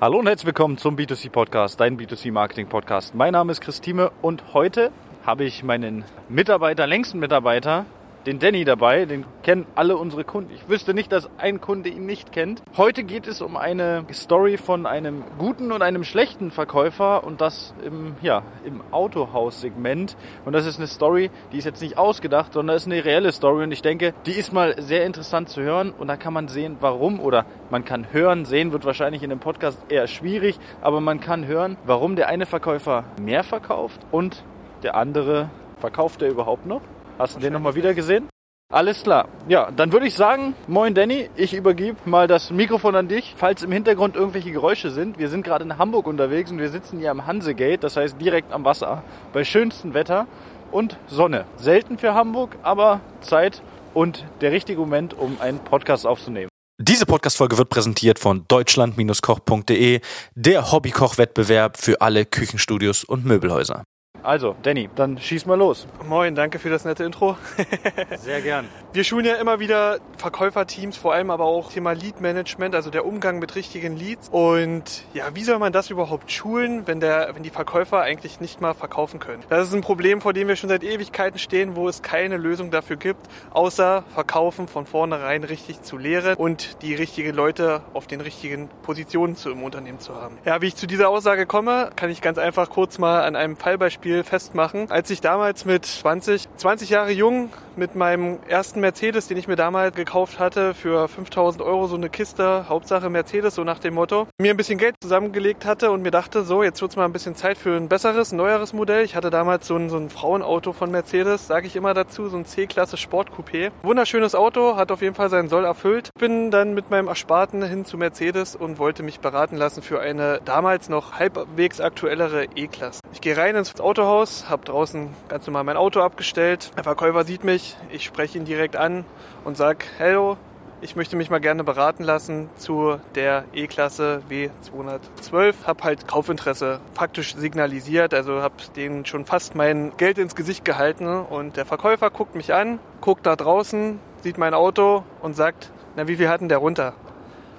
[0.00, 3.14] Hallo und herzlich willkommen zum B2C Podcast, dein B2C Marketing Podcast.
[3.14, 4.92] Mein Name ist Christine und heute
[5.26, 7.84] habe ich meinen Mitarbeiter, längsten Mitarbeiter,
[8.26, 9.04] den Danny dabei.
[9.04, 10.52] Den kennen alle unsere Kunden.
[10.54, 12.62] Ich wüsste nicht, dass ein Kunde ihn nicht kennt.
[12.76, 17.74] Heute geht es um eine Story von einem guten und einem schlechten Verkäufer und das
[17.84, 20.16] im, ja, im Autohaus-Segment.
[20.44, 23.64] Und das ist eine Story, die ist jetzt nicht ausgedacht, sondern ist eine reelle Story.
[23.64, 25.92] Und ich denke, die ist mal sehr interessant zu hören.
[25.92, 28.44] Und da kann man sehen, warum oder man kann hören.
[28.44, 32.46] Sehen wird wahrscheinlich in dem Podcast eher schwierig, aber man kann hören, warum der eine
[32.46, 34.44] Verkäufer mehr verkauft und
[34.82, 36.82] der andere verkauft er überhaupt noch?
[37.18, 38.28] Hast du den nochmal wieder gesehen?
[38.72, 39.26] Alles klar.
[39.48, 43.34] Ja, dann würde ich sagen, moin Danny, ich übergebe mal das Mikrofon an dich.
[43.36, 47.00] Falls im Hintergrund irgendwelche Geräusche sind, wir sind gerade in Hamburg unterwegs und wir sitzen
[47.00, 49.02] hier am Hansegate, das heißt direkt am Wasser,
[49.32, 50.28] bei schönstem Wetter
[50.70, 51.46] und Sonne.
[51.56, 53.60] Selten für Hamburg, aber Zeit
[53.92, 56.48] und der richtige Moment, um einen Podcast aufzunehmen.
[56.78, 60.00] Diese Podcast-Folge wird präsentiert von deutschland-koch.de,
[60.34, 63.82] der Hobbykoch-Wettbewerb für alle Küchenstudios und Möbelhäuser.
[64.22, 65.86] Also, Danny, dann schieß mal los.
[66.06, 67.36] Moin, danke für das nette Intro.
[68.18, 68.66] Sehr gern.
[68.92, 73.06] Wir schulen ja immer wieder Verkäuferteams, vor allem aber auch Thema Lead Management, also der
[73.06, 74.28] Umgang mit richtigen Leads.
[74.30, 78.60] Und ja, wie soll man das überhaupt schulen, wenn, der, wenn die Verkäufer eigentlich nicht
[78.60, 79.42] mal verkaufen können?
[79.48, 82.70] Das ist ein Problem, vor dem wir schon seit Ewigkeiten stehen, wo es keine Lösung
[82.70, 88.20] dafür gibt, außer Verkaufen von vornherein richtig zu lehren und die richtigen Leute auf den
[88.20, 90.36] richtigen Positionen zu, im Unternehmen zu haben.
[90.44, 93.56] Ja, wie ich zu dieser Aussage komme, kann ich ganz einfach kurz mal an einem
[93.56, 94.90] Fallbeispiel festmachen.
[94.90, 97.50] Als ich damals mit 20, 20 Jahre jung
[97.80, 102.10] mit meinem ersten Mercedes, den ich mir damals gekauft hatte, für 5000 Euro so eine
[102.10, 106.10] Kiste, Hauptsache Mercedes, so nach dem Motto, mir ein bisschen Geld zusammengelegt hatte und mir
[106.10, 109.02] dachte, so, jetzt wird's mal ein bisschen Zeit für ein besseres, neueres Modell.
[109.02, 112.36] Ich hatte damals so ein, so ein Frauenauto von Mercedes, sage ich immer dazu, so
[112.36, 113.70] ein C-Klasse Sportcoupé.
[113.82, 116.10] Wunderschönes Auto, hat auf jeden Fall seinen Soll erfüllt.
[116.18, 120.42] Bin dann mit meinem Ersparten hin zu Mercedes und wollte mich beraten lassen für eine
[120.44, 123.00] damals noch halbwegs aktuellere E-Klasse.
[123.14, 126.72] Ich gehe rein ins Autohaus, habe draußen ganz normal mein Auto abgestellt.
[126.76, 129.04] Der Verkäufer sieht mich, ich spreche ihn direkt an
[129.44, 130.36] und sage, hello,
[130.82, 135.54] ich möchte mich mal gerne beraten lassen zu der E-Klasse W212.
[135.66, 141.06] Hab halt Kaufinteresse faktisch signalisiert, also hab denen schon fast mein Geld ins Gesicht gehalten
[141.06, 146.08] und der Verkäufer guckt mich an, guckt da draußen, sieht mein Auto und sagt, na
[146.08, 146.94] wie viel hatten der runter?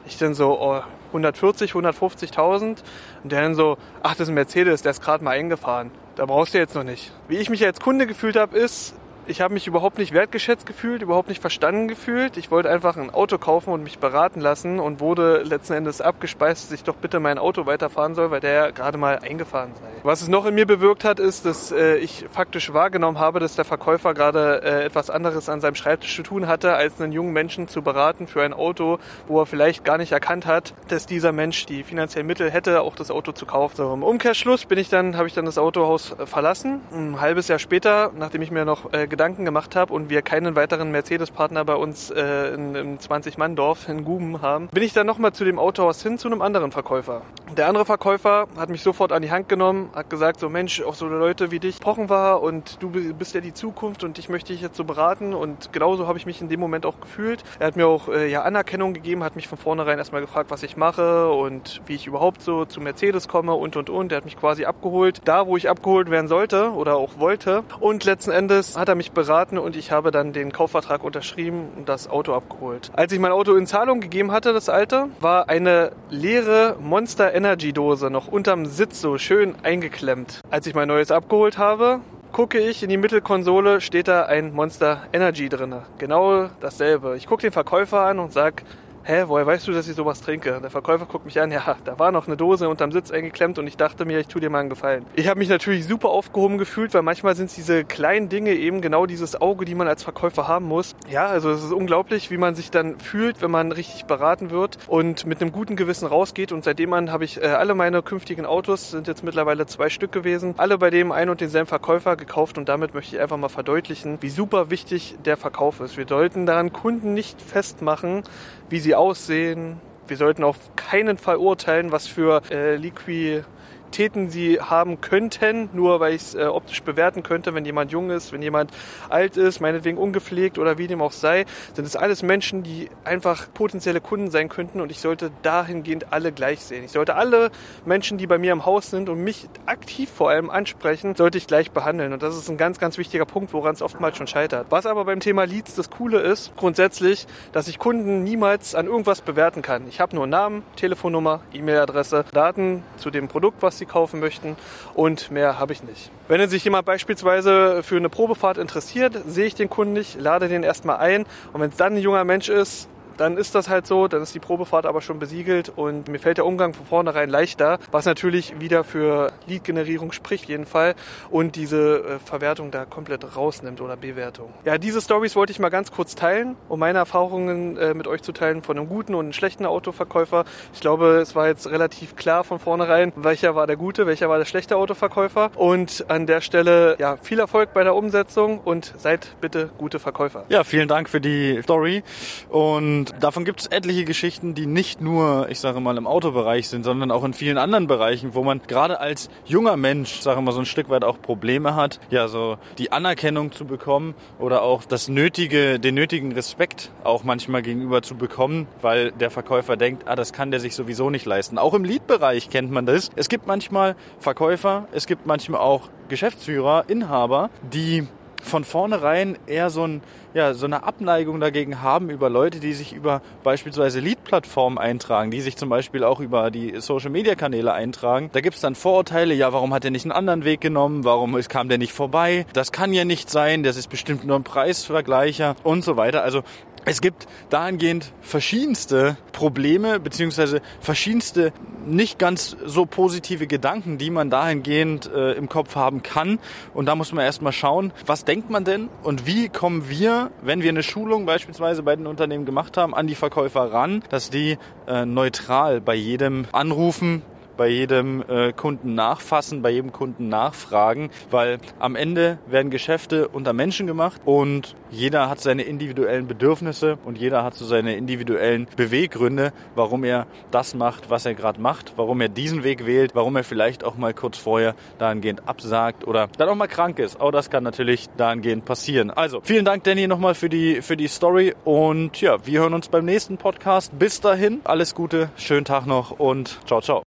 [0.08, 2.78] Ich dann so, oh, 140, 150.000
[3.24, 5.92] und der dann so, ach das ist ein Mercedes, der ist gerade mal eingefahren.
[6.16, 7.12] Da brauchst du jetzt noch nicht.
[7.28, 8.96] Wie ich mich als Kunde gefühlt habe, ist,
[9.28, 12.38] ich habe mich überhaupt nicht wertgeschätzt gefühlt, überhaupt nicht verstanden gefühlt.
[12.38, 16.66] Ich wollte einfach ein Auto kaufen und mich beraten lassen und wurde letzten Endes abgespeist,
[16.66, 19.88] dass ich doch bitte mein Auto weiterfahren soll, weil der gerade mal eingefahren sei.
[20.04, 23.56] Was es noch in mir bewirkt hat, ist, dass äh, ich faktisch wahrgenommen habe, dass
[23.56, 27.34] der Verkäufer gerade äh, etwas anderes an seinem Schreibtisch zu tun hatte, als einen jungen
[27.34, 31.32] Menschen zu beraten für ein Auto, wo er vielleicht gar nicht erkannt hat, dass dieser
[31.32, 33.76] Mensch die finanziellen Mittel hätte, auch das Auto zu kaufen.
[33.76, 36.82] So, im Umkehrschluss bin ich dann, habe ich dann das Autohaus äh, verlassen.
[36.92, 40.56] Ein halbes Jahr später, nachdem ich mir noch äh, Gedanken gemacht habe und wir keinen
[40.56, 45.34] weiteren Mercedes-Partner bei uns äh, in, im 20-Mann-Dorf in Guben haben, bin ich dann nochmal
[45.34, 47.22] zu dem Autohaus hin zu einem anderen Verkäufer.
[47.58, 50.96] Der andere Verkäufer hat mich sofort an die Hand genommen, hat gesagt, so Mensch, auf
[50.96, 54.54] so Leute wie dich pochen wir und du bist ja die Zukunft und ich möchte
[54.54, 57.44] dich jetzt so beraten und genauso habe ich mich in dem Moment auch gefühlt.
[57.60, 60.64] Er hat mir auch äh, ja Anerkennung gegeben, hat mich von vornherein erstmal gefragt, was
[60.64, 64.14] ich mache und wie ich überhaupt so zu Mercedes komme und und und.
[64.14, 68.06] Er hat mich quasi abgeholt, da wo ich abgeholt werden sollte oder auch wollte und
[68.06, 72.08] letzten Endes hat er mich beraten und ich habe dann den Kaufvertrag unterschrieben und das
[72.08, 72.92] Auto abgeholt.
[72.94, 77.74] Als ich mein Auto in Zahlung gegeben hatte, das alte, war eine leere Monster Energy
[77.74, 80.42] Dose noch unterm Sitz so schön eingeklemmt.
[80.52, 82.02] Als ich mein neues abgeholt habe,
[82.32, 85.84] gucke ich in die Mittelkonsole, steht da ein Monster Energy drinne.
[85.98, 87.18] Genau dasselbe.
[87.18, 88.64] Ich gucke den Verkäufer an und sag,
[89.04, 90.60] hä, woher weißt du, dass ich sowas trinke?
[90.62, 93.68] Der Verkäufer guckt mich an, ja, da war noch eine Dose unterm Sitz eingeklemmt und
[93.68, 95.06] ich dachte mir, ich tue dir mal einen Gefallen.
[95.16, 99.06] Ich habe mich natürlich super aufgehoben gefühlt, weil manchmal sind diese kleinen Dinge eben genau
[99.06, 100.96] dieses Auge, die man als Verkäufer haben muss.
[101.10, 104.78] Ja, also es ist unglaublich, wie man sich dann fühlt, wenn man richtig beraten wird
[104.88, 106.52] und mit einem guten Gewissen rausgeht.
[106.52, 110.12] Und seitdem an habe ich äh, alle meine künftigen Autos, sind jetzt mittlerweile zwei Stück
[110.12, 113.50] gewesen, alle bei dem einen und denselben Verkäufer gekauft und damit möchte ich einfach mal
[113.50, 115.98] verdeutlichen, wie super wichtig der Verkauf ist.
[115.98, 118.24] Wir sollten daran Kunden nicht festmachen,
[118.70, 119.80] wie sie aussehen.
[120.08, 123.44] Wir sollten auf keinen Fall urteilen, was für äh, Liqui
[123.92, 128.10] Qualitäten sie haben könnten, nur weil ich es äh, optisch bewerten könnte, wenn jemand jung
[128.10, 128.72] ist, wenn jemand
[129.10, 131.44] alt ist, meinetwegen ungepflegt oder wie dem auch sei,
[131.74, 136.32] sind es alles Menschen, die einfach potenzielle Kunden sein könnten und ich sollte dahingehend alle
[136.32, 136.86] gleich sehen.
[136.86, 137.52] Ich sollte alle
[137.84, 141.46] Menschen, die bei mir im Haus sind und mich aktiv vor allem ansprechen, sollte ich
[141.46, 144.68] gleich behandeln und das ist ein ganz, ganz wichtiger Punkt, woran es oftmals schon scheitert.
[144.70, 149.20] Was aber beim Thema Leads das Coole ist, grundsätzlich, dass ich Kunden niemals an irgendwas
[149.20, 149.86] bewerten kann.
[149.90, 154.56] Ich habe nur Namen, Telefonnummer, E-Mail-Adresse, Daten zu dem Produkt, was sie kaufen möchten
[154.94, 156.10] und mehr habe ich nicht.
[156.28, 160.64] Wenn sich jemand beispielsweise für eine Probefahrt interessiert, sehe ich den Kunden nicht, lade den
[160.64, 162.88] erstmal ein und wenn es dann ein junger Mensch ist,
[163.22, 166.38] dann ist das halt so, dann ist die Probefahrt aber schon besiegelt und mir fällt
[166.38, 170.96] der Umgang von vornherein leichter, was natürlich wieder für Lead-Generierung spricht, jeden Fall,
[171.30, 174.52] und diese äh, Verwertung da komplett rausnimmt oder Bewertung.
[174.66, 178.24] Ja, diese Stories wollte ich mal ganz kurz teilen, um meine Erfahrungen äh, mit euch
[178.24, 180.44] zu teilen von einem guten und einem schlechten Autoverkäufer.
[180.74, 184.40] Ich glaube, es war jetzt relativ klar von vornherein, welcher war der gute, welcher war
[184.40, 185.52] der schlechte Autoverkäufer.
[185.56, 190.46] Und an der Stelle, ja, viel Erfolg bei der Umsetzung und seid bitte gute Verkäufer.
[190.50, 192.02] Ja, vielen Dank für die Story
[192.50, 196.84] und davon gibt es etliche Geschichten, die nicht nur, ich sage mal, im Autobereich sind,
[196.84, 200.60] sondern auch in vielen anderen Bereichen, wo man gerade als junger Mensch, sage mal, so
[200.60, 205.08] ein Stück weit auch Probleme hat, ja, so die Anerkennung zu bekommen oder auch das
[205.08, 210.34] nötige, den nötigen Respekt auch manchmal gegenüber zu bekommen, weil der Verkäufer denkt, ah, das
[210.34, 211.58] kann der sich sowieso nicht leisten.
[211.58, 213.10] Auch im Lead-Bereich kennt man das.
[213.16, 218.08] Es gibt manchmal Verkäufer, es gibt manchmal auch Geschäftsführer, Inhaber, die
[218.42, 220.02] von vornherein eher so, ein,
[220.34, 225.42] ja, so eine Abneigung dagegen haben über Leute, die sich über beispielsweise Lead-Plattformen eintragen, die
[225.42, 228.30] sich zum Beispiel auch über die Social-Media-Kanäle eintragen.
[228.34, 231.70] Da gibt's dann Vorurteile, ja, warum hat er nicht einen anderen Weg genommen, warum kam
[231.70, 235.84] der nicht vorbei, das kann ja nicht sein, das ist bestimmt nur ein Preisvergleicher und
[235.84, 236.24] so weiter.
[236.24, 236.44] Also
[236.86, 241.54] es gibt dahingehend verschiedenste Probleme beziehungsweise verschiedenste
[241.86, 246.40] nicht ganz so positive Gedanken, die man dahingehend äh, im Kopf haben kann.
[246.74, 250.62] Und da muss man erstmal schauen, was denkt man denn und wie kommen wir, wenn
[250.62, 254.58] wir eine Schulung beispielsweise bei den Unternehmen gemacht haben, an die Verkäufer ran, dass die
[254.88, 257.24] äh, neutral bei jedem anrufen,
[257.58, 263.54] bei jedem äh, Kunden nachfassen, bei jedem Kunden nachfragen, weil am Ende werden Geschäfte unter
[263.54, 269.54] Menschen gemacht und jeder hat seine individuellen Bedürfnisse und jeder hat so seine individuellen Beweggründe,
[269.76, 273.44] warum er das macht, was er gerade macht, warum er diesen Weg wählt, warum er
[273.44, 277.20] vielleicht auch mal kurz vorher dahingehend absagt oder dann auch mal krank ist.
[277.20, 279.12] Auch das kann natürlich dahingehend passieren.
[279.12, 282.90] Also, vielen Dank, Danny, nochmal für die, für die Story und ja, wir hören uns
[282.90, 283.98] beim nächsten Podcast.
[283.98, 287.11] Bis dahin, alles Gute, schönen Tag noch und ciao, ciao.